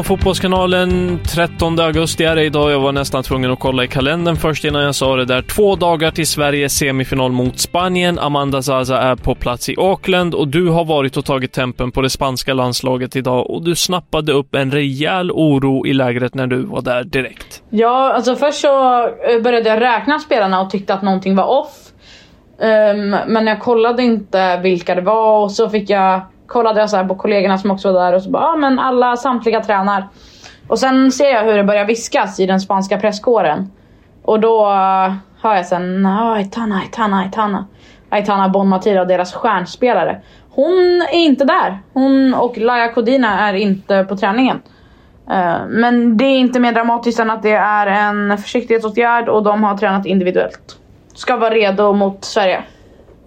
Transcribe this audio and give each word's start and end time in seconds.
Damfotbollskanalen 0.00 1.20
13 1.24 1.80
augusti 1.80 2.24
är 2.24 2.36
det 2.36 2.44
idag. 2.44 2.72
Jag 2.72 2.80
var 2.80 2.92
nästan 2.92 3.22
tvungen 3.22 3.50
att 3.50 3.58
kolla 3.58 3.84
i 3.84 3.88
kalendern 3.88 4.36
först 4.36 4.64
innan 4.64 4.82
jag 4.82 4.94
sa 4.94 5.16
det 5.16 5.24
där. 5.24 5.42
Två 5.42 5.76
dagar 5.76 6.10
till 6.10 6.26
Sveriges 6.26 6.72
semifinal 6.72 7.32
mot 7.32 7.58
Spanien. 7.58 8.18
Amanda 8.18 8.62
Zaza 8.62 9.00
är 9.00 9.16
på 9.16 9.34
plats 9.34 9.68
i 9.68 9.74
Auckland 9.78 10.34
och 10.34 10.48
du 10.48 10.68
har 10.68 10.84
varit 10.84 11.16
och 11.16 11.24
tagit 11.24 11.52
tempen 11.52 11.92
på 11.92 12.00
det 12.02 12.10
spanska 12.10 12.54
landslaget 12.54 13.16
idag 13.16 13.50
och 13.50 13.64
du 13.64 13.74
snappade 13.76 14.32
upp 14.32 14.54
en 14.54 14.70
rejäl 14.70 15.30
oro 15.30 15.86
i 15.86 15.92
lägret 15.92 16.34
när 16.34 16.46
du 16.46 16.62
var 16.62 16.82
där 16.82 17.04
direkt. 17.04 17.62
Ja, 17.70 18.12
alltså 18.12 18.36
först 18.36 18.60
så 18.60 19.04
eh, 19.04 19.42
började 19.42 19.68
jag 19.68 19.80
räkna 19.80 20.18
spelarna 20.18 20.60
och 20.60 20.70
tyckte 20.70 20.94
att 20.94 21.02
någonting 21.02 21.36
var 21.36 21.44
off. 21.60 21.76
Um, 22.58 23.16
men 23.26 23.46
jag 23.46 23.60
kollade 23.60 24.02
inte 24.02 24.60
vilka 24.62 24.94
det 24.94 25.02
var 25.02 25.42
och 25.42 25.52
så 25.52 25.68
fick 25.68 25.90
jag 25.90 26.20
kollade 26.50 26.80
jag 26.80 26.90
så 26.90 27.04
på 27.04 27.14
kollegorna 27.14 27.58
som 27.58 27.70
också 27.70 27.92
var 27.92 28.04
där 28.04 28.12
och 28.12 28.22
så 28.22 28.30
bara, 28.30 28.42
ja 28.42 28.56
men 28.56 28.78
alla, 28.78 29.16
samtliga 29.16 29.60
tränar. 29.60 30.08
Och 30.68 30.78
sen 30.78 31.12
ser 31.12 31.30
jag 31.30 31.44
hur 31.44 31.56
det 31.56 31.64
börjar 31.64 31.84
viskas 31.84 32.40
i 32.40 32.46
den 32.46 32.60
spanska 32.60 32.98
presskåren. 32.98 33.70
Och 34.22 34.40
då 34.40 34.66
eh, 34.66 35.14
hör 35.40 35.56
jag 35.56 35.66
sen, 35.66 36.06
Aitana, 36.06 36.78
Aitana, 36.78 37.18
Aitana. 37.20 37.66
Aitana 38.08 38.48
Bonmatira, 38.48 39.04
deras 39.04 39.34
stjärnspelare. 39.34 40.20
Hon 40.50 41.02
är 41.12 41.18
inte 41.18 41.44
där. 41.44 41.78
Hon 41.92 42.34
och 42.34 42.58
Laia 42.58 42.92
Kodina 42.92 43.48
är 43.48 43.54
inte 43.54 44.04
på 44.04 44.16
träningen. 44.16 44.62
Eh, 45.30 45.58
men 45.68 46.16
det 46.16 46.24
är 46.24 46.38
inte 46.38 46.60
mer 46.60 46.72
dramatiskt 46.72 47.20
än 47.20 47.30
att 47.30 47.42
det 47.42 47.52
är 47.52 47.86
en 47.86 48.38
försiktighetsåtgärd 48.38 49.28
och 49.28 49.42
de 49.42 49.64
har 49.64 49.76
tränat 49.76 50.06
individuellt. 50.06 50.76
Ska 51.14 51.36
vara 51.36 51.54
redo 51.54 51.92
mot 51.92 52.24
Sverige. 52.24 52.62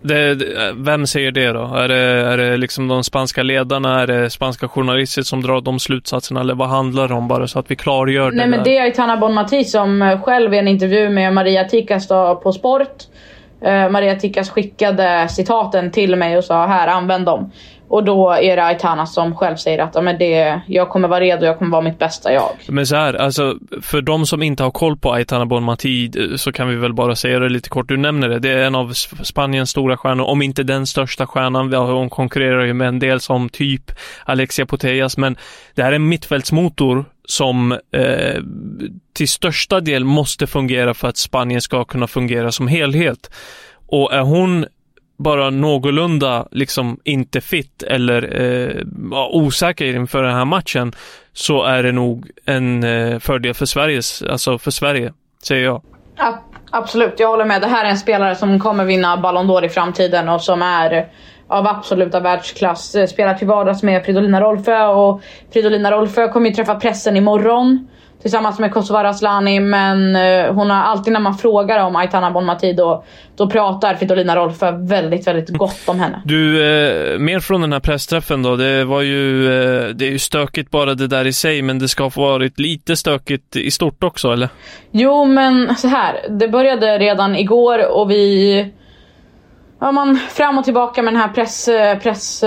Det, 0.03 0.37
vem 0.75 1.07
säger 1.07 1.31
det 1.31 1.51
då? 1.51 1.75
Är 1.75 1.87
det, 1.87 1.95
är 2.01 2.37
det 2.37 2.57
liksom 2.57 2.87
de 2.87 3.03
spanska 3.03 3.43
ledarna? 3.43 4.01
Är 4.01 4.07
det 4.07 4.29
spanska 4.29 4.67
journalister 4.67 5.21
som 5.21 5.41
drar 5.41 5.61
de 5.61 5.79
slutsatserna? 5.79 6.41
Eller 6.41 6.55
vad 6.55 6.69
handlar 6.69 7.07
det 7.07 7.13
om 7.13 7.27
bara 7.27 7.47
så 7.47 7.59
att 7.59 7.71
vi 7.71 7.75
klargör 7.75 8.31
det 8.31 8.37
Nej 8.37 8.47
men 8.47 8.63
det 8.63 8.77
är 8.77 8.81
Aitana 8.81 9.17
Bonmati 9.17 9.63
som 9.63 10.19
själv 10.23 10.53
i 10.53 10.57
en 10.57 10.67
intervju 10.67 11.09
med 11.09 11.33
Maria 11.33 11.63
Tikas 11.63 12.07
på 12.43 12.53
Sport. 12.53 12.97
Eh, 13.61 13.89
Maria 13.89 14.15
Tikas 14.15 14.49
skickade 14.49 15.27
citaten 15.29 15.91
till 15.91 16.15
mig 16.15 16.37
och 16.37 16.43
sa 16.43 16.67
här 16.67 16.87
använd 16.87 17.25
dem. 17.25 17.51
Och 17.87 18.03
då 18.03 18.31
är 18.31 18.55
det 18.55 18.63
Aitana 18.63 19.05
som 19.05 19.35
själv 19.35 19.55
säger 19.55 19.79
att 19.79 19.95
ja, 19.95 20.01
men 20.01 20.17
det, 20.17 20.61
jag 20.67 20.89
kommer 20.89 21.07
vara 21.07 21.19
redo, 21.19 21.45
jag 21.45 21.57
kommer 21.57 21.71
vara 21.71 21.81
mitt 21.81 21.99
bästa 21.99 22.33
jag. 22.33 22.49
Men 22.67 22.87
så 22.87 22.95
här, 22.95 23.13
alltså 23.13 23.57
för 23.81 24.01
de 24.01 24.25
som 24.25 24.43
inte 24.43 24.63
har 24.63 24.71
koll 24.71 24.97
på 24.97 25.13
Aitana 25.13 25.45
Bonmati 25.45 26.05
eh, 26.05 26.35
så 26.35 26.51
kan 26.51 26.67
vi 26.69 26.75
väl 26.75 26.93
bara 26.93 27.15
säga 27.15 27.39
det 27.39 27.49
lite 27.49 27.69
kort. 27.69 27.87
Du 27.87 27.97
nämner 27.97 28.29
det, 28.29 28.39
det 28.39 28.49
är 28.49 28.63
en 28.63 28.75
av 28.75 28.93
Spaniens 29.23 29.69
stora 29.69 29.97
stjärnor, 29.97 30.25
om 30.25 30.41
inte 30.41 30.63
den 30.63 30.87
största 30.87 31.27
stjärnan. 31.27 31.73
Hon 31.73 32.09
konkurrerar 32.09 32.65
ju 32.65 32.73
med 32.73 32.87
en 32.87 32.99
del 32.99 33.19
som 33.19 33.49
typ 33.49 33.91
Alexia 34.25 34.65
Putellas, 34.65 35.17
men 35.17 35.37
det 35.75 35.83
här 35.83 35.91
är 35.91 35.95
en 35.95 36.09
mittfältsmotor 36.09 37.05
som 37.25 37.71
eh, 37.71 38.41
till 39.13 39.29
största 39.29 39.79
del 39.79 40.03
måste 40.03 40.47
fungera 40.47 40.93
för 40.93 41.07
att 41.07 41.17
Spanien 41.17 41.61
ska 41.61 41.85
kunna 41.85 42.07
fungera 42.07 42.51
som 42.51 42.67
helhet. 42.67 43.31
Och 43.87 44.13
är 44.13 44.21
hon 44.21 44.65
bara 45.17 45.49
någorlunda 45.49 46.47
liksom 46.51 46.99
inte 47.03 47.41
fit 47.41 47.83
eller 47.83 48.41
eh, 48.41 48.83
osäker 49.31 49.85
inför 49.85 50.23
den 50.23 50.35
här 50.35 50.45
matchen 50.45 50.93
så 51.33 51.63
är 51.63 51.83
det 51.83 51.91
nog 51.91 52.29
en 52.45 52.83
eh, 52.83 53.19
fördel 53.19 53.53
för 53.53 53.65
Sveriges, 53.65 54.21
alltså 54.21 54.57
för 54.57 54.71
Sverige, 54.71 55.13
säger 55.43 55.63
jag. 55.63 55.81
Ja, 56.15 56.43
absolut, 56.71 57.13
jag 57.17 57.27
håller 57.27 57.45
med. 57.45 57.61
Det 57.61 57.67
här 57.67 57.85
är 57.85 57.89
en 57.89 57.97
spelare 57.97 58.35
som 58.35 58.59
kommer 58.59 58.85
vinna 58.85 59.17
Ballon 59.17 59.49
d'Or 59.49 59.65
i 59.65 59.69
framtiden 59.69 60.29
och 60.29 60.41
som 60.41 60.61
är 60.61 61.07
av 61.53 61.67
absoluta 61.67 62.19
världsklass. 62.19 62.95
Spelar 63.09 63.33
till 63.33 63.47
vardags 63.47 63.83
med 63.83 64.05
Fridolina 64.05 64.41
Rolfö 64.41 64.85
och 64.85 65.21
Fridolina 65.53 65.91
Rolfö 65.91 66.27
kommer 66.27 66.49
ju 66.49 66.55
träffa 66.55 66.75
pressen 66.75 67.17
imorgon 67.17 67.87
tillsammans 68.23 68.59
med 68.59 68.73
Kosovare 68.73 69.09
Asllani. 69.09 69.59
Men 69.59 70.15
uh, 70.15 70.53
hon 70.53 70.69
har 70.69 70.83
alltid 70.83 71.13
när 71.13 71.19
man 71.19 71.33
frågar 71.33 71.85
om 71.85 71.95
Aitana 71.95 72.31
Bonmati 72.31 72.73
då, 72.73 73.03
då 73.35 73.49
pratar 73.49 73.95
Fridolina 73.95 74.35
Rolfö 74.35 74.71
väldigt, 74.71 75.27
väldigt 75.27 75.49
gott 75.49 75.81
om 75.85 75.99
henne. 75.99 76.21
Du, 76.25 76.63
eh, 76.63 77.19
mer 77.19 77.39
från 77.39 77.61
den 77.61 77.73
här 77.73 77.79
pressträffen 77.79 78.43
då. 78.43 78.55
Det 78.55 78.83
var 78.83 79.01
ju, 79.01 79.45
eh, 79.45 79.87
det 79.87 80.05
är 80.05 80.11
ju 80.11 80.19
stökigt 80.19 80.71
bara 80.71 80.93
det 80.93 81.07
där 81.07 81.27
i 81.27 81.33
sig, 81.33 81.61
men 81.61 81.79
det 81.79 81.87
ska 81.87 82.03
ha 82.03 82.11
varit 82.15 82.59
lite 82.59 82.95
stökigt 82.95 83.55
i 83.55 83.71
stort 83.71 84.03
också, 84.03 84.31
eller? 84.31 84.49
Jo, 84.91 85.25
men 85.25 85.75
så 85.75 85.87
här. 85.87 86.15
Det 86.29 86.47
började 86.47 86.97
redan 86.97 87.35
igår 87.35 87.91
och 87.91 88.11
vi 88.11 88.73
ja, 89.79 89.91
man 89.91 90.15
fram 90.15 90.57
och 90.57 90.63
tillbaka 90.63 91.01
med 91.01 91.13
den 91.13 91.21
här 91.21 91.29
press, 91.29 91.69
press 92.03 92.43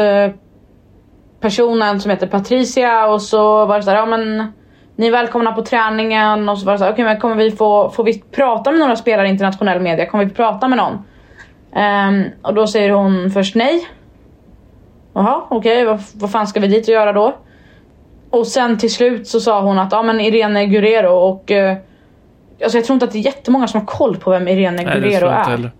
personen 1.40 2.00
som 2.00 2.10
heter 2.10 2.26
Patricia 2.26 3.06
och 3.06 3.22
så 3.22 3.66
var 3.66 3.76
det 3.76 3.82
såhär, 3.82 3.98
ja 3.98 4.06
men 4.06 4.52
ni 4.96 5.06
är 5.06 5.10
välkomna 5.10 5.52
på 5.52 5.62
träningen 5.62 6.48
och 6.48 6.58
så 6.58 6.66
var 6.66 6.72
det 6.72 6.78
så 6.78 6.84
okej 6.84 6.92
okay, 6.92 7.04
men 7.04 7.20
kommer 7.20 7.34
vi 7.34 7.50
få, 7.50 7.90
får 7.90 8.04
vi 8.04 8.18
prata 8.18 8.70
med 8.70 8.80
några 8.80 8.96
spelare 8.96 9.26
i 9.26 9.30
internationell 9.30 9.80
media? 9.80 10.06
Kommer 10.06 10.24
vi 10.24 10.30
prata 10.30 10.68
med 10.68 10.78
någon? 10.78 10.92
Um, 11.76 12.24
och 12.42 12.54
då 12.54 12.66
säger 12.66 12.90
hon 12.90 13.30
först 13.30 13.54
nej. 13.54 13.88
Jaha 15.14 15.42
okej, 15.48 15.56
okay, 15.56 15.84
vad, 15.84 16.02
vad 16.14 16.30
fan 16.30 16.46
ska 16.46 16.60
vi 16.60 16.68
dit 16.68 16.88
och 16.88 16.94
göra 16.94 17.12
då? 17.12 17.36
Och 18.30 18.46
sen 18.46 18.78
till 18.78 18.92
slut 18.92 19.28
så 19.28 19.40
sa 19.40 19.60
hon 19.60 19.78
att 19.78 19.92
ja 19.92 20.02
men 20.02 20.20
Irene 20.20 20.66
Guerrero 20.66 21.12
och 21.12 21.50
uh, 21.50 21.74
Alltså 22.62 22.78
jag 22.78 22.84
tror 22.84 22.94
inte 22.94 23.04
att 23.04 23.12
det 23.12 23.18
är 23.18 23.20
jättemånga 23.20 23.66
som 23.66 23.80
har 23.80 23.86
koll 23.86 24.16
på 24.16 24.30
vem 24.30 24.48
Irene 24.48 24.82
nej, 24.82 24.84
Guerrero 24.84 25.26
är. 25.26 25.70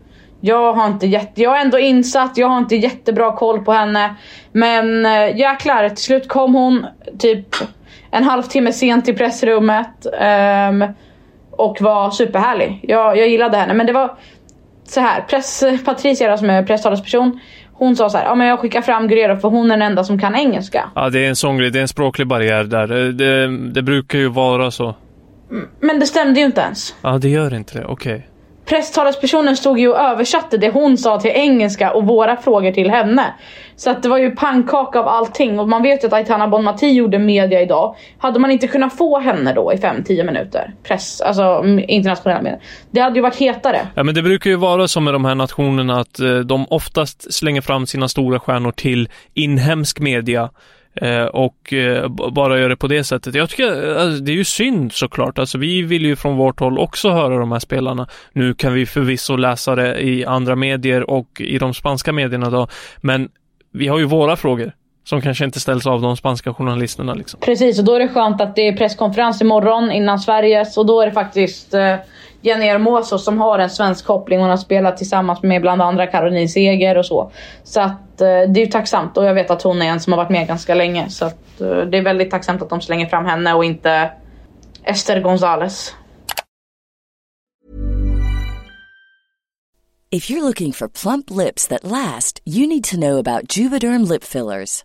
Jag 0.41 0.72
har 0.72 0.86
inte 0.86 1.06
jätte, 1.06 1.42
jag 1.42 1.56
är 1.56 1.60
ändå 1.60 1.78
insatt, 1.78 2.36
jag 2.36 2.48
har 2.48 2.58
inte 2.58 2.76
jättebra 2.76 3.36
koll 3.36 3.64
på 3.64 3.72
henne. 3.72 4.14
Men 4.52 5.06
äh, 5.06 5.36
jäklar, 5.38 5.88
till 5.88 6.04
slut 6.04 6.28
kom 6.28 6.54
hon 6.54 6.86
typ 7.19 7.47
en 8.10 8.24
halvtimme 8.24 8.72
sent 8.72 9.04
till 9.04 9.16
pressrummet. 9.16 10.06
Um, 10.70 10.84
och 11.56 11.81
var 11.81 12.11
superhärlig. 12.11 12.81
Jag, 12.82 13.19
jag 13.19 13.28
gillade 13.28 13.56
henne. 13.56 13.75
Men 13.75 13.87
det 13.87 13.93
var 13.93 14.16
så 14.84 15.00
här. 15.00 15.20
Press, 15.20 15.64
Patricia 15.84 16.37
som 16.37 16.50
är 16.50 16.62
presstalesperson. 16.62 17.40
Hon 17.72 17.96
sa 17.96 18.11
så 18.11 18.19
här, 18.19 18.25
ja 18.25 18.34
men 18.34 18.46
jag 18.46 18.58
skickar 18.58 18.82
fram 18.82 19.08
Guerrero 19.08 19.37
för 19.37 19.49
hon 19.49 19.70
är 19.70 19.76
den 19.76 19.82
enda 19.82 20.05
som 20.05 20.19
kan 20.19 20.34
engelska. 20.34 20.90
Ja 20.94 21.11
det 21.11 21.25
är 21.25 21.28
en 21.28 21.37
sån 21.37 21.58
grej, 21.58 21.70
det 21.70 21.78
är 21.78 21.82
en 21.82 21.88
språklig 21.88 22.26
barriär 22.26 22.64
där. 22.64 22.87
Det, 23.12 23.49
det 23.72 23.82
brukar 23.82 24.19
ju 24.19 24.28
vara 24.28 24.70
så. 24.70 24.94
Men 25.81 26.00
det 26.00 26.06
stämde 26.06 26.40
ju 26.40 26.46
inte 26.46 26.61
ens. 26.61 26.94
Ja 27.02 27.19
det 27.19 27.28
gör 27.28 27.55
inte 27.55 27.78
det, 27.78 27.84
okej. 27.84 28.14
Okay 28.14 28.36
presstalespersonen 28.66 29.56
stod 29.56 29.78
ju 29.78 29.88
och 29.88 29.98
översatte 29.98 30.56
det 30.56 30.70
hon 30.70 30.98
sa 30.98 31.20
till 31.20 31.30
engelska 31.30 31.92
och 31.92 32.06
våra 32.06 32.36
frågor 32.36 32.72
till 32.72 32.90
henne. 32.90 33.34
Så 33.76 33.90
att 33.90 34.02
det 34.02 34.08
var 34.08 34.18
ju 34.18 34.30
pannkaka 34.30 34.98
av 35.00 35.08
allting 35.08 35.58
och 35.58 35.68
man 35.68 35.82
vet 35.82 36.02
ju 36.02 36.06
att 36.06 36.12
Aitana 36.12 36.48
Bonmati 36.48 36.88
gjorde 36.88 37.18
media 37.18 37.62
idag. 37.62 37.96
Hade 38.18 38.38
man 38.38 38.50
inte 38.50 38.66
kunnat 38.66 38.96
få 38.96 39.18
henne 39.18 39.52
då 39.52 39.72
i 39.72 39.76
5-10 39.76 40.24
minuter, 40.24 40.74
press, 40.82 41.20
alltså 41.20 41.64
internationella 41.88 42.42
medier. 42.42 42.60
Det 42.90 43.00
hade 43.00 43.16
ju 43.16 43.22
varit 43.22 43.36
hetare. 43.36 43.80
Ja 43.94 44.02
men 44.02 44.14
det 44.14 44.22
brukar 44.22 44.50
ju 44.50 44.56
vara 44.56 44.88
så 44.88 45.00
med 45.00 45.14
de 45.14 45.24
här 45.24 45.34
nationerna 45.34 46.00
att 46.00 46.20
eh, 46.20 46.38
de 46.38 46.66
oftast 46.70 47.34
slänger 47.34 47.60
fram 47.60 47.86
sina 47.86 48.08
stora 48.08 48.40
stjärnor 48.40 48.72
till 48.72 49.08
inhemsk 49.34 50.00
media 50.00 50.50
Eh, 50.96 51.25
och 51.25 51.72
eh, 51.72 52.08
bara 52.08 52.58
gör 52.58 52.69
det 52.69 52.76
på 52.76 52.87
det 52.87 53.04
sättet. 53.04 53.34
Jag 53.34 53.50
tycker 53.50 53.96
alltså, 53.96 54.25
det 54.25 54.32
är 54.32 54.37
ju 54.37 54.44
synd 54.44 54.93
såklart. 54.93 55.38
Alltså 55.38 55.58
vi 55.58 55.82
vill 55.82 56.04
ju 56.04 56.16
från 56.16 56.37
vårt 56.37 56.60
håll 56.60 56.78
också 56.78 57.10
höra 57.10 57.38
de 57.38 57.52
här 57.52 57.58
spelarna. 57.58 58.08
Nu 58.32 58.54
kan 58.54 58.72
vi 58.72 58.87
förvisso 58.87 59.37
läsa 59.37 59.75
det 59.75 60.04
i 60.04 60.25
andra 60.25 60.56
medier 60.56 61.10
och 61.10 61.40
i 61.40 61.58
de 61.58 61.75
spanska 61.75 62.12
medierna 62.12 62.50
då. 62.50 62.69
Men 63.00 63.28
vi 63.72 63.88
har 63.88 63.98
ju 63.98 64.04
våra 64.04 64.37
frågor 64.37 64.72
som 65.04 65.22
kanske 65.22 65.44
inte 65.44 65.60
ställs 65.60 65.87
av 65.87 66.02
de 66.02 66.16
spanska 66.16 66.54
journalisterna. 66.54 67.14
Liksom. 67.14 67.40
Precis, 67.40 67.78
och 67.78 67.84
då 67.84 67.94
är 67.94 67.99
det 67.99 68.08
skönt 68.08 68.40
att 68.40 68.56
det 68.56 68.69
är 68.69 68.76
presskonferens 68.76 69.40
imorgon 69.42 69.92
innan 69.92 70.19
Sveriges 70.19 70.76
och 70.76 70.87
då 70.87 71.00
är 71.00 71.06
det 71.06 71.12
faktiskt 71.12 71.75
eh, 71.75 71.94
Jenny 72.41 72.67
Hermoso 72.67 73.19
som 73.19 73.38
har 73.38 73.59
en 73.59 73.71
svensk 73.71 74.06
koppling. 74.06 74.41
Hon 74.41 74.50
har 74.50 74.56
spelat 74.56 74.97
tillsammans 74.97 75.43
med 75.43 75.62
bland 75.62 75.83
andra 75.83 76.06
Caroline 76.06 76.49
Seger 76.49 76.99
och 76.99 77.06
så. 77.06 77.31
Så 77.65 77.81
att 77.81 78.21
eh, 78.21 78.27
det 78.27 78.61
är 78.61 78.65
ju 78.65 78.67
tacksamt 78.67 79.17
och 79.17 79.25
jag 79.25 79.35
vet 79.35 79.50
att 79.50 79.62
hon 79.62 79.83
är 79.83 79.87
en 79.87 80.00
som 80.00 80.12
har 80.12 80.19
varit 80.19 80.31
med 80.31 80.49
ganska 80.49 80.75
länge. 80.75 81.09
Så 81.09 81.25
att 81.25 81.61
eh, 81.61 81.69
det 81.69 81.99
är 81.99 82.03
väldigt 82.03 82.31
tacksamt 82.31 82.62
att 82.62 82.71
de 82.71 82.81
slänger 82.81 83.06
fram 83.06 83.25
henne 83.27 83.55
och 83.55 83.65
inte 83.65 84.11
Esther 84.85 85.21
Gonzales. 85.21 85.94
If 90.11 90.31
you're 90.31 90.43
looking 90.43 90.73
for 90.73 90.88
plump 90.88 91.31
lips 91.31 91.67
that 91.69 91.85
last, 91.85 92.41
you 92.44 92.67
need 92.67 92.85
to 92.85 92.97
know 92.97 93.19
about 93.19 93.56
Juvederm 93.56 94.09
lip 94.09 94.25
fillers. 94.25 94.85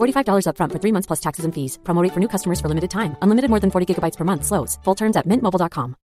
$45 0.00 0.46
upfront 0.46 0.72
for 0.72 0.78
three 0.78 0.92
months 0.92 1.06
plus 1.06 1.20
taxes 1.20 1.44
and 1.44 1.52
fees. 1.52 1.78
Promo 1.84 2.02
rate 2.02 2.12
for 2.12 2.20
new 2.20 2.28
customers 2.28 2.60
for 2.60 2.68
limited 2.68 2.90
time. 2.90 3.16
Unlimited 3.22 3.50
more 3.50 3.60
than 3.60 3.70
40 3.70 3.86
gigabytes 3.90 4.16
per 4.16 4.24
month. 4.24 4.44
Slows. 4.44 4.78
Full 4.84 4.94
terms 4.94 5.16
at 5.16 5.26
mintmobile.com. 5.26 5.96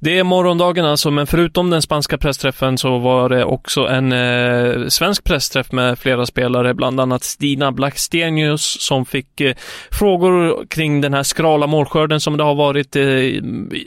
Det 0.00 0.18
är 0.18 0.24
morgondagen 0.24 0.84
alltså, 0.84 1.10
men 1.10 1.26
förutom 1.26 1.70
den 1.70 1.82
spanska 1.82 2.18
pressträffen 2.18 2.78
så 2.78 2.98
var 2.98 3.28
det 3.28 3.44
också 3.44 3.80
en 3.80 4.12
eh, 4.12 4.86
svensk 4.88 5.24
pressträff 5.24 5.72
med 5.72 5.98
flera 5.98 6.26
spelare, 6.26 6.74
bland 6.74 7.00
annat 7.00 7.24
Stina 7.24 7.72
Blackstenius 7.72 8.76
som 8.80 9.06
fick 9.06 9.40
eh, 9.40 9.54
frågor 9.90 10.66
kring 10.66 11.00
den 11.00 11.14
här 11.14 11.22
skrala 11.22 11.66
målskörden 11.66 12.20
som 12.20 12.36
det 12.36 12.44
har 12.44 12.54
varit 12.54 12.96
eh, 12.96 13.02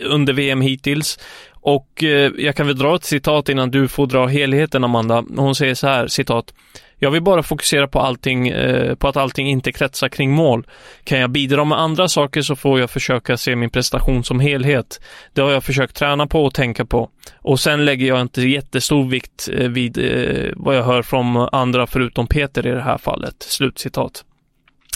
under 0.05 0.33
VM 0.33 0.61
hittills. 0.61 1.19
Och 1.61 2.03
eh, 2.03 2.31
jag 2.37 2.55
kan 2.55 2.67
väl 2.67 2.77
dra 2.77 2.95
ett 2.95 3.03
citat 3.03 3.49
innan 3.49 3.71
du 3.71 3.87
får 3.87 4.07
dra 4.07 4.27
helheten, 4.27 4.83
Amanda. 4.83 5.23
Hon 5.37 5.55
säger 5.55 5.75
så 5.75 5.87
här, 5.87 6.07
citat. 6.07 6.53
Jag 7.03 7.11
vill 7.11 7.21
bara 7.21 7.43
fokusera 7.43 7.87
på 7.87 7.99
allting, 7.99 8.47
eh, 8.47 8.95
på 8.95 9.07
att 9.07 9.17
allting 9.17 9.49
inte 9.49 9.71
kretsar 9.71 10.09
kring 10.09 10.31
mål. 10.31 10.67
Kan 11.03 11.19
jag 11.19 11.29
bidra 11.29 11.65
med 11.65 11.79
andra 11.79 12.07
saker 12.07 12.41
så 12.41 12.55
får 12.55 12.79
jag 12.79 12.89
försöka 12.89 13.37
se 13.37 13.55
min 13.55 13.69
prestation 13.69 14.23
som 14.23 14.39
helhet. 14.39 15.01
Det 15.33 15.41
har 15.41 15.51
jag 15.51 15.63
försökt 15.63 15.95
träna 15.95 16.27
på 16.27 16.45
och 16.45 16.53
tänka 16.53 16.85
på. 16.85 17.09
Och 17.37 17.59
sen 17.59 17.85
lägger 17.85 18.07
jag 18.07 18.21
inte 18.21 18.41
jättestor 18.41 19.09
vikt 19.09 19.49
eh, 19.53 19.67
vid 19.69 19.97
eh, 19.97 20.51
vad 20.55 20.75
jag 20.75 20.83
hör 20.83 21.01
från 21.01 21.37
andra 21.51 21.87
förutom 21.87 22.27
Peter 22.27 22.67
i 22.67 22.71
det 22.71 22.81
här 22.81 22.97
fallet. 22.97 23.35
Slutcitat. 23.39 24.23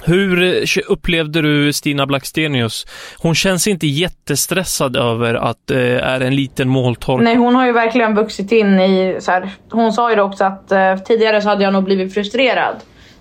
Hur 0.07 0.43
eh, 0.43 0.83
upplevde 0.87 1.41
du 1.41 1.73
Stina 1.73 2.05
Blackstenius? 2.05 2.85
Hon 3.17 3.35
känns 3.35 3.67
inte 3.67 3.87
jättestressad 3.87 4.95
över 4.95 5.33
att 5.33 5.59
det 5.65 5.99
eh, 5.99 6.07
är 6.07 6.21
en 6.21 6.35
liten 6.35 6.69
måltork. 6.69 7.23
Nej, 7.23 7.35
hon 7.35 7.55
har 7.55 7.65
ju 7.65 7.71
verkligen 7.71 8.15
vuxit 8.15 8.51
in 8.51 8.79
i... 8.79 9.17
Så 9.19 9.31
här, 9.31 9.49
hon 9.71 9.93
sa 9.93 10.11
ju 10.11 10.21
också 10.21 10.43
att 10.43 10.71
eh, 10.71 10.95
tidigare 10.97 11.41
så 11.41 11.49
hade 11.49 11.63
jag 11.63 11.73
nog 11.73 11.83
blivit 11.83 12.13
frustrerad 12.13 12.75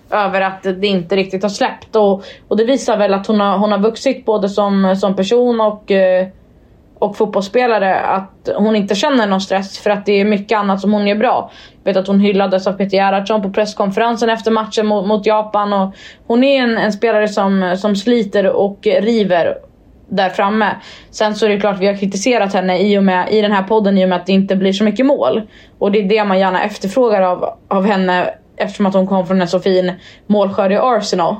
över 0.09 0.41
att 0.41 0.63
det 0.63 0.87
inte 0.87 1.15
riktigt 1.15 1.43
har 1.43 1.49
släppt. 1.49 1.95
Och, 1.95 2.23
och 2.47 2.57
det 2.57 2.65
visar 2.65 2.97
väl 2.97 3.13
att 3.13 3.27
hon 3.27 3.39
har, 3.39 3.57
hon 3.57 3.71
har 3.71 3.79
vuxit 3.79 4.25
både 4.25 4.49
som, 4.49 4.95
som 4.95 5.15
person 5.15 5.61
och 5.61 5.91
eh, 5.91 6.27
och 6.99 7.17
fotbollsspelare 7.17 7.99
att 7.99 8.49
hon 8.57 8.75
inte 8.75 8.95
känner 8.95 9.27
någon 9.27 9.41
stress 9.41 9.79
för 9.79 9.89
att 9.89 10.05
det 10.05 10.21
är 10.21 10.25
mycket 10.25 10.57
annat 10.57 10.81
som 10.81 10.93
hon 10.93 11.07
gör 11.07 11.15
bra. 11.15 11.51
Jag 11.83 11.93
vet 11.93 11.97
att 11.97 12.07
hon 12.07 12.19
hyllades 12.19 12.67
av 12.67 12.73
Peter 12.73 12.97
Gerhardsson 12.97 13.41
på 13.41 13.49
presskonferensen 13.49 14.29
efter 14.29 14.51
matchen 14.51 14.85
mot, 14.85 15.07
mot 15.07 15.25
Japan. 15.25 15.73
Och 15.73 15.95
hon 16.27 16.43
är 16.43 16.63
en, 16.63 16.77
en, 16.77 16.93
spelare 16.93 17.27
som, 17.27 17.75
som 17.77 17.95
sliter 17.95 18.45
och 18.45 18.79
river 18.83 19.57
där 20.09 20.29
framme. 20.29 20.69
Sen 21.11 21.35
så 21.35 21.45
är 21.45 21.49
det 21.49 21.59
klart 21.59 21.79
vi 21.79 21.87
har 21.87 21.97
kritiserat 21.97 22.53
henne 22.53 22.79
i, 22.79 22.97
och 22.97 23.03
med, 23.03 23.27
i 23.31 23.41
den 23.41 23.51
här 23.51 23.63
podden 23.63 23.97
i 23.97 24.05
och 24.05 24.09
med 24.09 24.15
att 24.15 24.25
det 24.25 24.33
inte 24.33 24.55
blir 24.55 24.73
så 24.73 24.83
mycket 24.83 25.05
mål. 25.05 25.41
Och 25.79 25.91
det 25.91 25.99
är 25.99 26.09
det 26.09 26.23
man 26.23 26.39
gärna 26.39 26.63
efterfrågar 26.63 27.21
av, 27.21 27.49
av 27.67 27.85
henne 27.85 28.29
eftersom 28.57 28.85
att 28.85 28.93
hon 28.93 29.07
kom 29.07 29.27
från 29.27 29.41
en 29.41 29.47
så 29.47 29.59
fin 29.59 29.93
målskörd 30.27 30.71
i 30.71 30.77
Arsenal 30.77 31.35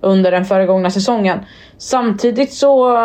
under 0.00 0.30
den 0.30 0.44
föregångna 0.44 0.90
säsongen. 0.90 1.38
Samtidigt 1.78 2.52
så 2.52 2.98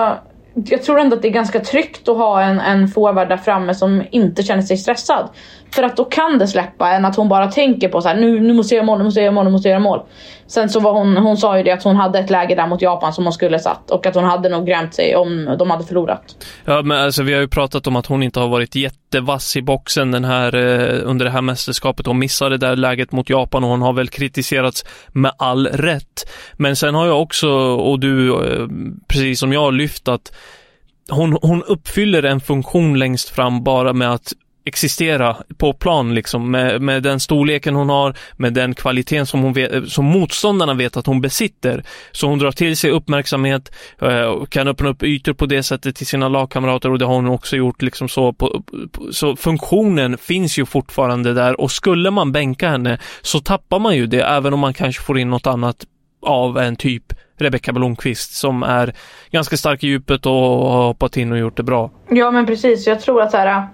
jag 0.54 0.84
tror 0.84 1.00
ändå 1.00 1.16
att 1.16 1.22
det 1.22 1.28
är 1.28 1.32
ganska 1.32 1.60
tryggt 1.60 2.10
att 2.10 2.18
ha 2.18 2.42
en, 2.42 2.60
en 2.60 2.88
forward 2.88 3.30
där 3.30 3.38
framme 3.38 3.76
som 3.76 4.04
inte 4.12 4.44
känner 4.44 4.62
sig 4.62 4.78
stressad. 4.78 5.30
För 5.74 5.84
att 5.84 5.98
då 5.98 6.06
kan 6.06 6.38
det 6.38 6.48
släppa 6.48 6.90
än 6.90 7.06
att 7.06 7.16
hon 7.16 7.30
bara 7.30 7.48
tänker 7.48 7.90
på 7.90 8.02
så 8.02 8.08
här, 8.08 8.16
nu, 8.16 8.40
nu 8.40 8.54
måste 8.54 8.76
jag 8.76 8.78
göra 8.78 8.86
mål, 8.86 8.98
nu 8.98 9.04
måste 9.04 9.20
jag 9.20 9.26
göra 9.26 9.34
mål, 9.36 9.46
nu 9.46 9.52
måste 9.52 9.68
jag 9.68 9.74
göra 9.74 9.84
mål. 9.84 10.02
Sen 10.48 10.70
så 10.70 10.80
var 10.80 10.94
hon, 10.94 11.18
hon 11.18 11.38
sa 11.38 11.58
ju 11.58 11.64
det 11.64 11.72
att 11.72 11.84
hon 11.84 11.96
hade 11.96 12.20
ett 12.20 12.30
läge 12.30 12.56
där 12.56 12.68
mot 12.68 12.82
Japan 12.82 13.14
som 13.14 13.24
hon 13.24 13.34
skulle 13.34 13.60
satt 13.60 13.92
och 13.92 14.06
att 14.06 14.16
hon 14.16 14.24
hade 14.24 14.50
nog 14.50 14.68
grämt 14.68 14.94
sig 14.94 15.16
om 15.16 15.56
de 15.60 15.70
hade 15.70 15.84
förlorat. 15.84 16.46
Ja, 16.66 16.82
men 16.82 16.98
alltså 16.98 17.24
vi 17.24 17.34
har 17.34 17.42
ju 17.42 17.48
pratat 17.48 17.88
om 17.88 17.96
att 17.96 18.06
hon 18.06 18.24
inte 18.24 18.40
har 18.40 18.48
varit 18.48 18.76
jättevass 18.76 19.56
i 19.56 19.62
boxen 19.62 20.12
den 20.12 20.26
här, 20.26 20.56
eh, 20.56 21.10
under 21.10 21.26
det 21.26 21.32
här 21.32 21.42
mästerskapet. 21.42 22.06
Hon 22.06 22.20
missade 22.20 22.58
det 22.58 22.68
där 22.68 22.76
läget 22.76 23.12
mot 23.12 23.30
Japan 23.30 23.64
och 23.64 23.70
hon 23.70 23.82
har 23.82 23.94
väl 23.94 24.08
kritiserats 24.08 24.86
med 25.08 25.32
all 25.38 25.68
rätt. 25.68 26.30
Men 26.54 26.76
sen 26.76 26.96
har 26.96 27.08
jag 27.08 27.22
också, 27.22 27.50
och 27.60 28.00
du, 28.00 28.30
eh, 28.30 28.68
precis 29.08 29.40
som 29.40 29.54
jag, 29.54 29.74
lyft 29.74 30.08
att 30.08 30.32
hon, 31.10 31.38
hon 31.42 31.64
uppfyller 31.64 32.24
en 32.24 32.40
funktion 32.40 33.00
längst 33.00 33.30
fram 33.30 33.64
bara 33.64 33.94
med 33.94 34.14
att 34.14 34.34
existera 34.66 35.38
på 35.58 35.74
plan 35.74 36.16
liksom 36.16 36.52
med, 36.52 36.82
med 36.82 37.04
den 37.04 37.20
storleken 37.20 37.76
hon 37.76 37.90
har, 37.90 38.18
med 38.38 38.54
den 38.54 38.76
kvaliteten 38.76 39.26
som, 39.26 39.42
hon 39.42 39.54
vet, 39.54 39.90
som 39.90 40.06
motståndarna 40.06 40.74
vet 40.74 40.98
att 40.98 41.06
hon 41.06 41.22
besitter. 41.22 41.84
Så 42.12 42.28
hon 42.28 42.40
drar 42.40 42.52
till 42.52 42.78
sig 42.78 42.92
uppmärksamhet, 42.92 43.72
eh, 44.02 44.44
kan 44.50 44.68
öppna 44.68 44.90
upp 44.90 45.04
ytor 45.04 45.34
på 45.34 45.46
det 45.46 45.64
sättet 45.64 45.96
till 45.96 46.08
sina 46.08 46.30
lagkamrater 46.30 46.92
och 46.92 47.00
det 47.00 47.06
har 47.06 47.16
hon 47.16 47.28
också 47.28 47.56
gjort 47.56 47.82
liksom 47.82 48.10
så. 48.10 48.34
På, 48.34 48.64
på, 48.92 49.14
så 49.14 49.36
funktionen 49.36 50.18
finns 50.18 50.60
ju 50.60 50.66
fortfarande 50.66 51.34
där 51.34 51.62
och 51.62 51.72
skulle 51.72 52.12
man 52.12 52.32
bänka 52.32 52.70
henne 52.70 53.00
så 53.22 53.40
tappar 53.40 53.80
man 53.80 53.96
ju 53.96 54.08
det 54.08 54.22
även 54.22 54.54
om 54.54 54.60
man 54.60 54.74
kanske 54.74 55.04
får 55.04 55.20
in 55.20 55.30
något 55.30 55.48
annat 55.48 55.86
av 56.22 56.58
en 56.58 56.76
typ 56.76 57.14
Rebecka 57.38 57.74
Blomqvist 57.74 58.34
som 58.34 58.64
är 58.64 58.94
ganska 59.32 59.58
stark 59.58 59.84
i 59.84 59.88
djupet 59.88 60.26
och 60.26 60.34
har 60.72 60.84
hoppat 60.84 61.18
in 61.18 61.32
och 61.32 61.38
gjort 61.38 61.58
det 61.58 61.64
bra. 61.64 61.92
Ja 62.10 62.32
men 62.32 62.46
precis, 62.46 62.88
jag 62.88 63.02
tror 63.02 63.22
att 63.22 63.32
så 63.32 63.38
här 63.38 63.68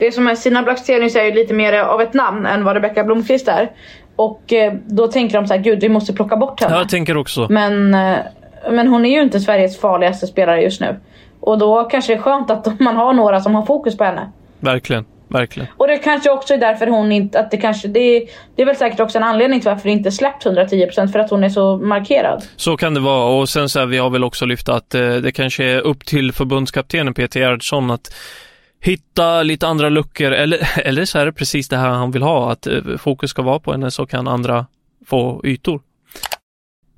det 0.00 0.12
som 0.12 0.26
är 0.26 0.34
Stina 0.34 0.62
Blackstenius 0.62 1.16
är 1.16 1.24
ju 1.24 1.32
lite 1.32 1.54
mer 1.54 1.72
av 1.72 2.00
ett 2.00 2.14
namn 2.14 2.46
än 2.46 2.64
vad 2.64 2.74
Rebecka 2.74 3.04
Blomqvist 3.04 3.48
är. 3.48 3.70
Och 4.16 4.52
eh, 4.52 4.72
då 4.86 5.08
tänker 5.08 5.36
de 5.36 5.46
så 5.46 5.54
här, 5.54 5.60
gud 5.60 5.80
vi 5.80 5.88
måste 5.88 6.12
plocka 6.12 6.36
bort 6.36 6.60
henne. 6.60 6.76
Jag 6.76 6.88
tänker 6.88 7.16
också. 7.16 7.46
Men, 7.50 7.94
eh, 7.94 8.18
men 8.70 8.88
hon 8.88 9.06
är 9.06 9.10
ju 9.10 9.22
inte 9.22 9.40
Sveriges 9.40 9.80
farligaste 9.80 10.26
spelare 10.26 10.62
just 10.62 10.80
nu. 10.80 10.96
Och 11.40 11.58
då 11.58 11.84
kanske 11.84 12.12
det 12.12 12.18
är 12.18 12.22
skönt 12.22 12.50
att 12.50 12.80
man 12.80 12.96
har 12.96 13.12
några 13.12 13.40
som 13.40 13.54
har 13.54 13.66
fokus 13.66 13.96
på 13.96 14.04
henne. 14.04 14.30
Verkligen. 14.60 15.04
Verkligen. 15.28 15.68
Och 15.76 15.86
det 15.86 15.98
kanske 15.98 16.30
också 16.30 16.54
är 16.54 16.58
därför 16.58 16.86
hon 16.86 17.12
inte, 17.12 17.40
att 17.40 17.50
det 17.50 17.56
kanske, 17.56 17.88
det 17.88 18.26
det 18.56 18.62
är 18.62 18.66
väl 18.66 18.76
säkert 18.76 19.00
också 19.00 19.18
en 19.18 19.24
anledning 19.24 19.60
till 19.60 19.70
varför 19.70 19.84
det 19.84 19.92
inte 19.92 20.12
släppt 20.12 20.46
110% 20.46 21.08
för 21.12 21.18
att 21.18 21.30
hon 21.30 21.44
är 21.44 21.48
så 21.48 21.76
markerad. 21.76 22.44
Så 22.56 22.76
kan 22.76 22.94
det 22.94 23.00
vara 23.00 23.40
och 23.40 23.48
sen 23.48 23.68
så 23.68 23.78
här, 23.78 23.86
vi 23.86 23.98
har 23.98 24.10
väl 24.10 24.24
också 24.24 24.46
lyft 24.46 24.68
att 24.68 24.94
eh, 24.94 25.14
det 25.14 25.32
kanske 25.32 25.64
är 25.64 25.80
upp 25.80 26.06
till 26.06 26.32
förbundskaptenen 26.32 27.14
Peter 27.14 27.40
Gerhardsson 27.40 27.90
att 27.90 28.14
hitta 28.80 29.42
lite 29.42 29.66
andra 29.66 29.88
luckor 29.88 30.32
eller, 30.32 30.68
eller 30.84 31.04
så 31.04 31.18
är 31.18 31.26
det 31.26 31.32
precis 31.32 31.68
det 31.68 31.76
här 31.76 31.88
han 31.88 32.10
vill 32.10 32.22
ha, 32.22 32.52
att 32.52 32.66
eh, 32.66 32.74
fokus 32.98 33.30
ska 33.30 33.42
vara 33.42 33.58
på 33.58 33.72
henne 33.72 33.90
så 33.90 34.06
kan 34.06 34.28
andra 34.28 34.66
få 35.06 35.40
ytor. 35.44 35.80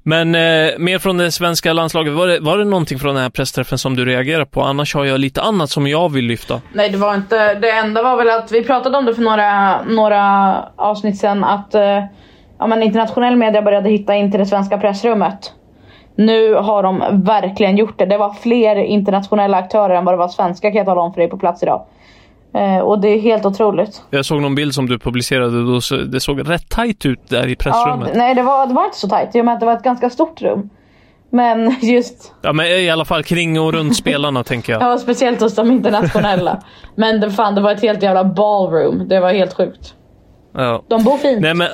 Men 0.05 0.35
eh, 0.35 0.79
mer 0.79 0.99
från 0.99 1.17
det 1.17 1.33
svenska 1.33 1.73
landslaget, 1.73 2.13
var 2.13 2.27
det, 2.27 2.41
var 2.41 2.59
det 2.59 2.65
någonting 2.65 2.99
från 2.99 3.15
den 3.15 3.23
här 3.23 3.31
pressträffen 3.31 3.79
som 3.79 3.97
du 3.97 4.05
reagerade 4.05 4.47
på? 4.47 4.63
Annars 4.63 4.95
har 4.95 5.05
jag 5.05 5.21
lite 5.21 5.43
annat 5.43 5.71
som 5.71 5.87
jag 5.87 6.13
vill 6.13 6.25
lyfta. 6.25 6.61
Nej 6.73 6.91
det 6.91 6.99
var 6.99 7.15
inte, 7.15 7.55
det 7.55 7.71
enda 7.71 8.03
var 8.03 8.17
väl 8.17 8.31
att 8.31 8.53
vi 8.53 8.65
pratade 8.65 8.99
om 8.99 9.05
det 9.05 9.15
för 9.15 9.23
några, 9.23 9.83
några 9.83 10.55
avsnitt 10.77 11.19
sedan 11.19 11.45
att 11.45 11.75
eh, 11.75 12.05
ja, 12.59 12.67
men 12.67 12.83
internationell 12.83 13.37
media 13.37 13.63
började 13.63 13.91
hitta 13.91 14.15
in 14.15 14.31
till 14.31 14.41
det 14.41 14.47
svenska 14.47 14.79
pressrummet. 14.79 15.53
Nu 16.15 16.55
har 16.55 16.83
de 16.83 17.05
verkligen 17.25 17.77
gjort 17.77 17.99
det. 17.99 18.07
Det 18.07 18.19
var 18.19 18.33
fler 18.33 18.77
internationella 18.77 19.57
aktörer 19.57 19.95
än 19.95 20.05
vad 20.05 20.15
det 20.15 20.19
var 20.19 20.29
svenska 20.29 20.71
kan 20.71 20.77
jag 20.77 20.87
tala 20.87 21.01
om 21.01 21.13
för 21.13 21.21
dig 21.21 21.31
på 21.31 21.39
plats 21.39 21.63
idag. 21.63 21.85
Eh, 22.55 22.79
och 22.79 23.01
det 23.01 23.09
är 23.09 23.21
helt 23.21 23.47
otroligt. 23.47 24.03
Jag 24.11 24.25
såg 24.25 24.41
någon 24.41 24.55
bild 24.55 24.75
som 24.75 24.89
du 24.89 24.99
publicerade 24.99 25.59
och 25.59 25.83
det 26.09 26.21
såg 26.21 26.51
rätt 26.51 26.69
tajt 26.69 27.07
ut 27.07 27.29
där 27.29 27.49
i 27.49 27.57
pressrummet. 27.57 28.09
Ja, 28.13 28.19
nej 28.19 28.35
det 28.35 28.43
var, 28.43 28.67
det 28.67 28.75
var 28.75 28.85
inte 28.85 28.99
så 28.99 29.09
tajt 29.09 29.37
i 29.37 29.41
och 29.41 29.45
med 29.45 29.55
att 29.55 29.61
det 29.61 29.67
var 29.67 29.73
ett 29.73 29.83
ganska 29.83 30.11
stort 30.11 30.43
rum. 30.43 30.71
Men 31.31 31.77
just... 31.83 32.33
Ja 32.43 32.53
men 32.53 32.67
i 32.67 32.91
alla 32.91 33.05
fall 33.05 33.25
kring 33.25 33.61
och 33.61 33.73
runt 33.73 33.97
spelarna 33.97 34.45
tänker 34.45 34.73
jag. 34.73 34.83
Ja 34.83 34.99
speciellt 34.99 35.41
hos 35.41 35.55
de 35.55 35.71
internationella. 35.71 36.63
men 36.95 37.21
det, 37.21 37.31
fan, 37.31 37.55
det 37.55 37.61
var 37.61 37.73
ett 37.73 37.83
helt 37.83 38.03
jävla 38.03 38.25
ballroom. 38.25 39.09
Det 39.09 39.21
var 39.21 39.33
helt 39.33 39.55
sjukt. 39.55 39.95
Ja. 40.55 40.83
De 40.89 41.05
bor 41.05 41.17
fint. 41.17 41.41
Nej 41.41 41.55
men 41.55 41.69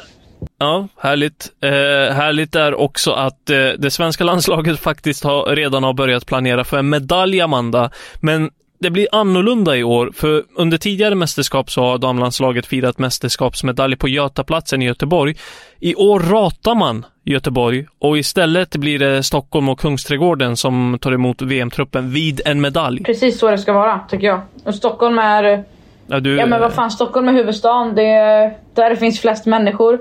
Ja, 0.58 0.88
härligt. 0.96 1.52
Eh, 1.62 1.70
härligt 2.14 2.54
är 2.54 2.74
också 2.74 3.12
att 3.12 3.50
eh, 3.50 3.56
det 3.78 3.90
svenska 3.90 4.24
landslaget 4.30 4.80
faktiskt 4.80 5.24
har, 5.24 5.56
redan 5.56 5.84
har 5.84 5.92
börjat 5.92 6.26
planera 6.26 6.64
för 6.64 6.78
en 6.78 6.88
medalj, 6.88 7.40
Amanda. 7.40 7.90
Men 8.20 8.50
det 8.80 8.90
blir 8.90 9.08
annorlunda 9.12 9.76
i 9.76 9.84
år, 9.84 10.10
för 10.14 10.42
under 10.56 10.78
tidigare 10.78 11.14
mästerskap 11.14 11.70
så 11.70 11.82
har 11.82 11.98
damlandslaget 11.98 12.66
firat 12.66 12.98
mästerskapsmedalj 12.98 13.96
på 13.96 14.08
Götaplatsen 14.08 14.82
i 14.82 14.84
Göteborg. 14.84 15.36
I 15.80 15.94
år 15.94 16.20
ratar 16.20 16.74
man 16.74 17.06
Göteborg 17.24 17.86
och 17.98 18.18
istället 18.18 18.76
blir 18.76 18.98
det 18.98 19.22
Stockholm 19.22 19.68
och 19.68 19.80
Kungsträdgården 19.80 20.56
som 20.56 20.98
tar 21.00 21.12
emot 21.12 21.42
VM-truppen 21.42 22.10
vid 22.10 22.40
en 22.44 22.60
medalj. 22.60 23.04
Precis 23.04 23.38
så 23.38 23.50
det 23.50 23.58
ska 23.58 23.72
vara, 23.72 24.00
tycker 24.08 24.26
jag. 24.26 24.40
Och 24.64 24.74
Stockholm 24.74 25.18
är... 25.18 25.64
Ja, 26.06 26.20
du... 26.20 26.36
ja 26.36 26.46
men 26.46 26.60
vad 26.60 26.72
fan, 26.72 26.90
Stockholm 26.90 27.28
är 27.28 27.32
huvudstaden. 27.32 27.94
Det 27.94 28.06
är 28.06 28.56
där 28.74 28.90
det 28.90 28.96
finns 28.96 29.20
flest 29.20 29.46
människor. 29.46 29.98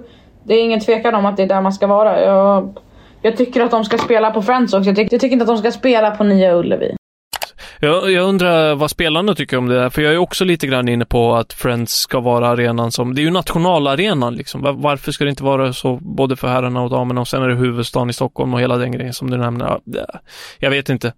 Det 0.47 0.53
är 0.53 0.63
ingen 0.63 0.79
tvekan 0.79 1.15
om 1.15 1.25
att 1.25 1.37
det 1.37 1.43
är 1.43 1.47
där 1.47 1.61
man 1.61 1.73
ska 1.73 1.87
vara. 1.87 2.21
Jag, 2.21 2.77
jag 3.21 3.37
tycker 3.37 3.61
att 3.61 3.71
de 3.71 3.85
ska 3.85 3.97
spela 3.97 4.31
på 4.31 4.41
Friends 4.41 4.73
också. 4.73 4.89
Jag 4.89 4.95
tycker, 4.95 5.13
jag 5.13 5.21
tycker 5.21 5.33
inte 5.33 5.43
att 5.43 5.47
de 5.47 5.57
ska 5.57 5.71
spela 5.71 6.11
på 6.11 6.23
Nya 6.23 6.55
Ullevi. 6.55 6.95
Jag, 7.79 8.11
jag 8.11 8.25
undrar 8.29 8.75
vad 8.75 8.91
spelarna 8.91 9.35
tycker 9.35 9.57
om 9.57 9.67
det 9.67 9.81
här, 9.81 9.89
för 9.89 10.01
jag 10.01 10.13
är 10.13 10.17
också 10.17 10.45
lite 10.45 10.67
grann 10.67 10.89
inne 10.89 11.05
på 11.05 11.35
att 11.35 11.53
Friends 11.53 11.93
ska 11.93 12.19
vara 12.19 12.47
arenan 12.47 12.91
som, 12.91 13.15
det 13.15 13.21
är 13.21 13.23
ju 13.23 13.31
nationalarenan 13.31 14.35
liksom. 14.35 14.81
Varför 14.81 15.11
ska 15.11 15.23
det 15.23 15.29
inte 15.29 15.43
vara 15.43 15.73
så 15.73 15.99
både 16.01 16.35
för 16.35 16.47
herrarna 16.47 16.81
och 16.81 16.89
damerna 16.89 17.21
och 17.21 17.27
sen 17.27 17.43
är 17.43 17.47
det 17.47 17.55
huvudstaden 17.55 18.09
i 18.09 18.13
Stockholm 18.13 18.53
och 18.53 18.61
hela 18.61 18.77
den 18.77 18.91
grejen 18.91 19.13
som 19.13 19.29
du 19.29 19.37
nämner. 19.37 19.79
Jag 20.59 20.69
vet 20.69 20.89
inte. 20.89 21.13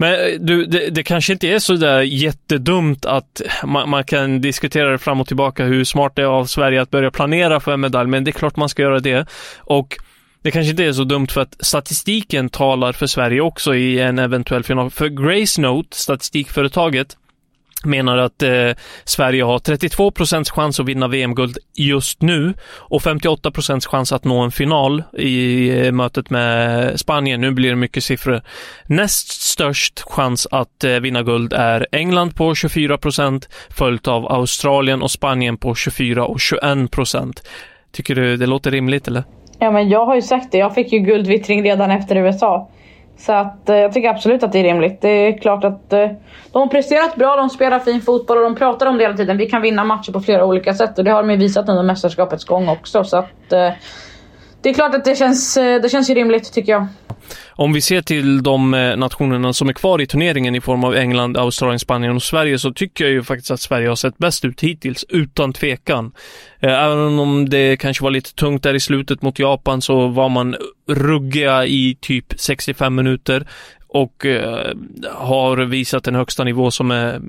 Men 0.00 0.12
eh, 0.12 0.40
du, 0.40 0.64
det, 0.66 0.90
det, 0.90 1.02
kanske 1.02 1.32
inte 1.32 1.48
är 1.48 1.58
så 1.58 1.72
där 1.72 2.00
jättedumt 2.00 3.06
att 3.06 3.42
man, 3.64 3.90
man, 3.90 4.04
kan 4.04 4.40
diskutera 4.40 4.90
det 4.90 4.98
fram 4.98 5.20
och 5.20 5.26
tillbaka 5.26 5.64
hur 5.64 5.84
smart 5.84 6.12
det 6.16 6.22
är 6.22 6.26
av 6.26 6.44
Sverige 6.44 6.82
att 6.82 6.90
börja 6.90 7.10
planera 7.10 7.60
för 7.60 7.72
en 7.72 7.80
medalj, 7.80 8.08
men 8.08 8.24
det 8.24 8.30
är 8.30 8.32
klart 8.32 8.56
man 8.56 8.68
ska 8.68 8.82
göra 8.82 9.00
det. 9.00 9.28
Och 9.58 9.96
det 10.42 10.50
kanske 10.50 10.70
inte 10.70 10.84
är 10.84 10.92
så 10.92 11.04
dumt 11.04 11.26
för 11.26 11.40
att 11.40 11.56
statistiken 11.60 12.48
talar 12.48 12.92
för 12.92 13.06
Sverige 13.06 13.40
också 13.40 13.74
i 13.74 14.00
en 14.00 14.18
eventuell 14.18 14.64
final. 14.64 14.90
För 14.90 15.08
Grace 15.08 15.60
Note, 15.60 15.96
statistikföretaget, 15.96 17.16
menar 17.84 18.16
att 18.16 18.42
eh, 18.42 18.70
Sverige 19.04 19.42
har 19.42 19.58
32 19.58 20.10
procents 20.10 20.50
chans 20.50 20.80
att 20.80 20.86
vinna 20.86 21.08
VM-guld 21.08 21.58
just 21.74 22.22
nu 22.22 22.54
och 22.70 23.02
58 23.02 23.50
procents 23.50 23.86
chans 23.86 24.12
att 24.12 24.24
nå 24.24 24.40
en 24.40 24.50
final 24.50 25.02
i 25.12 25.68
eh, 25.86 25.92
mötet 25.92 26.30
med 26.30 27.00
Spanien. 27.00 27.40
Nu 27.40 27.50
blir 27.50 27.70
det 27.70 27.76
mycket 27.76 28.04
siffror. 28.04 28.42
Näst 28.86 29.42
störst 29.42 30.00
chans 30.00 30.46
att 30.50 30.84
eh, 30.84 30.90
vinna 30.90 31.22
guld 31.22 31.52
är 31.52 31.86
England 31.92 32.36
på 32.36 32.54
24 32.54 32.98
procent, 32.98 33.48
följt 33.70 34.08
av 34.08 34.32
Australien 34.32 35.02
och 35.02 35.10
Spanien 35.10 35.56
på 35.56 35.74
24 35.74 36.26
och 36.26 36.40
21 36.40 36.90
procent. 36.90 37.48
Tycker 37.92 38.14
du 38.14 38.36
det 38.36 38.46
låter 38.46 38.70
rimligt 38.70 39.08
eller? 39.08 39.24
Ja 39.58 39.70
men 39.70 39.88
jag 39.88 40.06
har 40.06 40.14
ju 40.14 40.22
sagt 40.22 40.52
det, 40.52 40.58
jag 40.58 40.74
fick 40.74 40.92
ju 40.92 40.98
guldvittring 40.98 41.62
redan 41.62 41.90
efter 41.90 42.16
USA. 42.16 42.70
Så 43.18 43.32
att 43.32 43.68
eh, 43.68 43.76
jag 43.76 43.92
tycker 43.92 44.08
absolut 44.08 44.42
att 44.42 44.52
det 44.52 44.58
är 44.58 44.64
rimligt. 44.64 45.00
Det 45.00 45.08
är 45.08 45.38
klart 45.38 45.64
att 45.64 45.92
eh, 45.92 46.08
de 46.52 46.58
har 46.58 46.66
presterat 46.66 47.16
bra, 47.16 47.36
de 47.36 47.50
spelar 47.50 47.78
fin 47.78 48.00
fotboll 48.00 48.36
och 48.36 48.42
de 48.42 48.54
pratar 48.54 48.86
om 48.86 48.98
det 48.98 49.04
hela 49.04 49.16
tiden. 49.16 49.36
Vi 49.36 49.46
kan 49.46 49.62
vinna 49.62 49.84
matcher 49.84 50.12
på 50.12 50.20
flera 50.20 50.44
olika 50.44 50.74
sätt 50.74 50.98
och 50.98 51.04
det 51.04 51.10
har 51.10 51.22
de 51.22 51.30
ju 51.30 51.36
visat 51.36 51.68
under 51.68 51.82
mästerskapets 51.82 52.44
gång 52.44 52.68
också. 52.68 53.04
Så 53.04 53.16
att 53.16 53.52
eh, 53.52 53.70
det 54.62 54.68
är 54.68 54.74
klart 54.74 54.94
att 54.94 55.04
det 55.04 55.14
känns, 55.14 55.54
det 55.54 55.90
känns 55.90 56.10
ju 56.10 56.14
rimligt 56.14 56.52
tycker 56.52 56.72
jag. 56.72 56.86
Om 57.48 57.72
vi 57.72 57.80
ser 57.80 58.02
till 58.02 58.42
de 58.42 58.74
eh, 58.74 58.96
nationerna 58.96 59.52
som 59.52 59.68
är 59.68 59.72
kvar 59.72 60.00
i 60.00 60.06
turneringen 60.06 60.54
i 60.54 60.60
form 60.60 60.84
av 60.84 60.94
England, 60.94 61.36
Australien, 61.36 61.78
Spanien 61.78 62.16
och 62.16 62.22
Sverige 62.22 62.58
så 62.58 62.72
tycker 62.72 63.04
jag 63.04 63.12
ju 63.12 63.22
faktiskt 63.22 63.50
att 63.50 63.60
Sverige 63.60 63.88
har 63.88 63.96
sett 63.96 64.18
bäst 64.18 64.44
ut 64.44 64.60
hittills, 64.60 65.04
utan 65.08 65.52
tvekan. 65.52 66.12
Eh, 66.60 66.84
även 66.84 67.18
om 67.18 67.48
det 67.48 67.76
kanske 67.76 68.04
var 68.04 68.10
lite 68.10 68.34
tungt 68.34 68.62
där 68.62 68.74
i 68.74 68.80
slutet 68.80 69.22
mot 69.22 69.38
Japan 69.38 69.82
så 69.82 70.06
var 70.06 70.28
man 70.28 70.56
ruggiga 70.88 71.66
i 71.66 71.96
typ 72.00 72.34
65 72.36 72.94
minuter 72.94 73.46
och 73.88 74.26
eh, 74.26 74.74
har 75.14 75.56
visat 75.56 76.06
en 76.06 76.14
högsta 76.14 76.44
nivå 76.44 76.70
som 76.70 76.90
är 76.90 77.20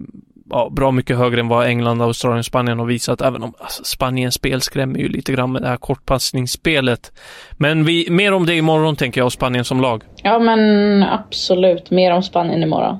ja, 0.49 0.69
bra 0.71 0.91
mycket 0.91 1.17
högre 1.17 1.39
än 1.39 1.47
vad 1.47 1.67
England, 1.67 2.01
Australien 2.01 2.39
och 2.39 2.45
Spanien 2.45 2.79
har 2.79 2.85
visat, 2.85 3.21
även 3.21 3.43
om 3.43 3.53
alltså, 3.59 3.83
Spaniens 3.83 4.35
spel 4.35 4.61
skrämmer 4.61 4.99
ju 4.99 5.07
lite 5.07 5.31
grann 5.31 5.51
med 5.51 5.61
det 5.61 5.67
här 5.67 5.77
kortpassningsspelet. 5.77 7.11
Men 7.51 7.85
vi, 7.85 8.07
mer 8.09 8.33
om 8.33 8.45
det 8.45 8.55
imorgon 8.55 8.95
tänker 8.95 9.21
jag, 9.21 9.25
och 9.25 9.33
Spanien 9.33 9.65
som 9.65 9.81
lag. 9.81 10.03
Ja, 10.23 10.39
men 10.39 11.03
absolut. 11.03 11.91
Mer 11.91 12.11
om 12.11 12.23
Spanien 12.23 12.63
imorgon. 12.63 12.97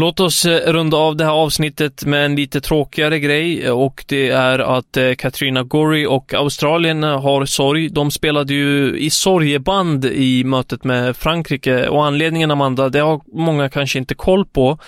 Låt 0.00 0.20
oss 0.20 0.44
eh, 0.44 0.72
runda 0.72 0.96
av 0.96 1.16
det 1.16 1.24
här 1.24 1.32
avsnittet 1.32 2.04
med 2.04 2.24
en 2.24 2.36
lite 2.36 2.60
tråkigare 2.60 3.18
grej 3.18 3.70
och 3.70 4.04
det 4.08 4.28
är 4.28 4.58
att 4.58 4.96
eh, 4.96 5.14
Katrina 5.14 5.62
Gorry 5.62 6.06
och 6.06 6.34
Australien 6.34 7.02
har 7.02 7.44
sorg. 7.44 7.88
De 7.88 8.10
spelade 8.10 8.54
ju 8.54 8.98
i 8.98 9.10
sorgeband 9.10 10.04
i 10.04 10.44
mötet 10.44 10.84
med 10.84 11.16
Frankrike 11.16 11.88
och 11.88 12.06
anledningen 12.06 12.50
Amanda, 12.50 12.88
det 12.88 12.98
har 12.98 13.20
många 13.32 13.68
kanske 13.68 13.98
inte 13.98 14.14
koll 14.14 14.46
på. 14.46 14.78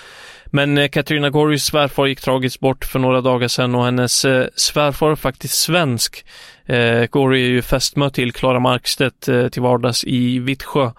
Men 0.50 0.76
Katrina 0.76 0.88
Katarina 0.88 1.30
Gorys 1.30 1.64
svärfar 1.64 2.06
gick 2.06 2.20
tragiskt 2.20 2.60
bort 2.60 2.84
för 2.84 2.98
några 2.98 3.20
dagar 3.20 3.48
sedan 3.48 3.74
och 3.74 3.84
hennes 3.84 4.24
eh, 4.24 4.46
svärfar 4.54 5.10
är 5.10 5.16
faktiskt 5.16 5.54
svensk. 5.54 6.24
Eh, 6.66 7.06
Gory 7.06 7.44
är 7.44 7.48
ju 7.48 7.62
fästmö 7.62 8.10
till 8.10 8.32
Klara 8.32 8.60
Markstedt 8.60 9.28
till 9.52 9.62
vardags 9.62 10.04
i 10.04 10.38
Vittsjö. 10.38 10.90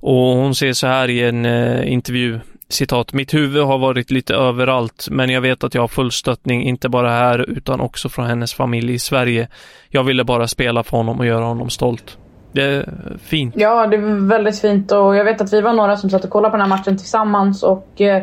Och 0.00 0.36
hon 0.36 0.54
säger 0.54 0.72
så 0.72 0.86
här 0.86 1.10
i 1.10 1.22
en 1.22 1.46
intervju 1.84 2.40
citat, 2.72 3.12
mitt 3.12 3.34
huvud 3.34 3.64
har 3.64 3.78
varit 3.78 4.10
lite 4.10 4.34
överallt, 4.34 5.08
men 5.10 5.30
jag 5.30 5.40
vet 5.40 5.64
att 5.64 5.74
jag 5.74 5.82
har 5.82 5.88
full 5.88 6.12
stöttning, 6.12 6.62
inte 6.62 6.88
bara 6.88 7.10
här, 7.10 7.50
utan 7.50 7.80
också 7.80 8.08
från 8.08 8.26
hennes 8.26 8.54
familj 8.54 8.94
i 8.94 8.98
Sverige. 8.98 9.48
Jag 9.88 10.04
ville 10.04 10.24
bara 10.24 10.48
spela 10.48 10.82
för 10.82 10.96
honom 10.96 11.18
och 11.18 11.26
göra 11.26 11.44
honom 11.44 11.70
stolt. 11.70 12.18
Det 12.52 12.62
är 12.62 12.88
fint. 13.22 13.54
Ja, 13.56 13.86
det 13.86 13.96
är 13.96 14.28
väldigt 14.28 14.60
fint 14.60 14.92
och 14.92 15.16
jag 15.16 15.24
vet 15.24 15.40
att 15.40 15.52
vi 15.52 15.60
var 15.60 15.72
några 15.72 15.96
som 15.96 16.10
satt 16.10 16.24
och 16.24 16.30
kollade 16.30 16.50
på 16.50 16.56
den 16.56 16.70
här 16.70 16.78
matchen 16.78 16.98
tillsammans 16.98 17.62
och 17.62 18.00
eh, 18.00 18.22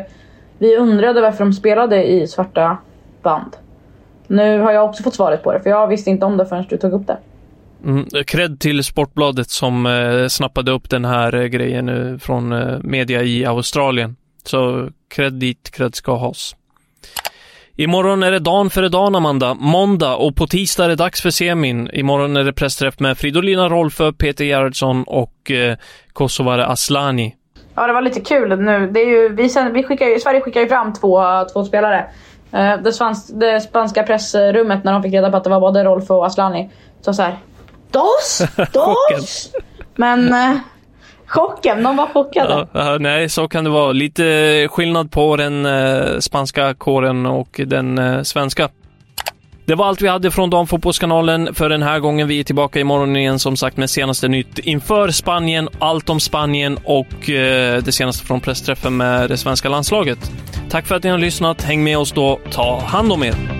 vi 0.60 0.76
undrade 0.76 1.20
varför 1.20 1.44
de 1.44 1.52
spelade 1.52 2.04
i 2.04 2.26
svarta 2.26 2.78
band. 3.22 3.56
Nu 4.26 4.60
har 4.60 4.72
jag 4.72 4.84
också 4.88 5.02
fått 5.02 5.14
svaret 5.14 5.42
på 5.42 5.52
det, 5.52 5.60
för 5.60 5.70
jag 5.70 5.88
visste 5.88 6.10
inte 6.10 6.24
om 6.24 6.36
det 6.36 6.46
förrän 6.46 6.66
du 6.68 6.76
tog 6.76 6.92
upp 6.92 7.06
det. 7.06 7.18
Mm, 7.84 8.06
cred 8.26 8.60
till 8.60 8.84
Sportbladet 8.84 9.50
som 9.50 9.86
eh, 9.86 10.26
snappade 10.28 10.70
upp 10.70 10.90
den 10.90 11.04
här 11.04 11.34
eh, 11.34 11.44
grejen 11.44 11.86
nu 11.86 12.18
från 12.18 12.52
eh, 12.52 12.78
media 12.82 13.22
i 13.22 13.46
Australien. 13.46 14.16
Så 14.44 14.88
cred 15.08 15.32
dit 15.32 15.70
cred 15.70 15.94
ska 15.94 16.18
has. 16.18 16.56
Imorgon 17.76 18.22
är 18.22 18.30
det 18.30 18.38
dagen 18.38 18.70
före 18.70 18.88
dagen, 18.88 19.14
Amanda. 19.14 19.54
Måndag 19.54 20.16
och 20.16 20.36
på 20.36 20.46
tisdag 20.46 20.84
är 20.84 20.88
det 20.88 20.96
dags 20.96 21.22
för 21.22 21.30
semin. 21.30 21.90
Imorgon 21.92 22.36
är 22.36 22.44
det 22.44 22.52
pressträff 22.52 23.00
med 23.00 23.18
Fridolina 23.18 23.68
Rolfö, 23.68 24.12
Peter 24.12 24.44
Gerhardsson 24.44 25.04
och 25.04 25.50
eh, 25.50 25.76
kosovare 26.12 26.66
Aslani. 26.66 27.34
Ja, 27.80 27.86
det 27.86 27.92
var 27.92 28.02
lite 28.02 28.20
kul 28.20 28.58
nu. 28.58 28.90
Det 28.90 29.00
är 29.00 29.06
ju, 29.06 29.28
vi, 29.28 29.48
sen, 29.48 29.72
vi 29.72 29.82
skickar 29.82 30.06
ju, 30.06 30.18
Sverige 30.18 30.40
skickar 30.40 30.60
ju 30.60 30.68
fram 30.68 30.92
två, 30.92 31.22
två 31.52 31.64
spelare. 31.64 32.06
Uh, 32.54 32.82
det, 32.82 32.92
svans, 32.92 33.28
det 33.28 33.60
spanska 33.60 34.02
pressrummet 34.02 34.84
när 34.84 34.92
de 34.92 35.02
fick 35.02 35.12
reda 35.12 35.30
på 35.30 35.36
att 35.36 35.44
det 35.44 35.50
var 35.50 35.60
både 35.60 35.84
Rolf 35.84 36.10
och 36.10 36.26
Aslani. 36.26 36.70
Så 37.00 37.14
så 37.14 37.22
här, 37.22 37.38
Dos, 37.90 38.42
dos. 38.72 39.52
Men 39.96 40.32
eh, 40.32 40.56
chocken, 41.26 41.82
de 41.82 41.96
var 41.96 42.06
chockade. 42.06 42.66
Ja, 42.72 42.96
nej, 43.00 43.28
så 43.28 43.48
kan 43.48 43.64
det 43.64 43.70
vara. 43.70 43.92
Lite 43.92 44.68
skillnad 44.70 45.10
på 45.10 45.36
den 45.36 45.66
eh, 45.66 46.18
spanska 46.18 46.74
kåren 46.74 47.26
och 47.26 47.60
den 47.66 47.98
eh, 47.98 48.22
svenska. 48.22 48.68
Det 49.70 49.76
var 49.76 49.86
allt 49.86 50.02
vi 50.02 50.08
hade 50.08 50.30
från 50.30 50.50
Damfotbollskanalen 50.50 51.54
för 51.54 51.68
den 51.68 51.82
här 51.82 51.98
gången. 51.98 52.28
Vi 52.28 52.40
är 52.40 52.44
tillbaka 52.44 52.80
imorgon 52.80 53.16
igen 53.16 53.38
som 53.38 53.56
sagt 53.56 53.76
med 53.76 53.90
senaste 53.90 54.28
nytt 54.28 54.58
inför 54.58 55.10
Spanien, 55.10 55.68
allt 55.78 56.10
om 56.10 56.20
Spanien 56.20 56.78
och 56.84 57.30
eh, 57.30 57.82
det 57.82 57.92
senaste 57.92 58.26
från 58.26 58.40
pressträffen 58.40 58.96
med 58.96 59.28
det 59.28 59.36
svenska 59.36 59.68
landslaget. 59.68 60.32
Tack 60.70 60.86
för 60.86 60.94
att 60.94 61.02
ni 61.02 61.10
har 61.10 61.18
lyssnat. 61.18 61.62
Häng 61.62 61.84
med 61.84 61.98
oss 61.98 62.12
då. 62.12 62.40
Ta 62.50 62.80
hand 62.80 63.12
om 63.12 63.22
er. 63.24 63.59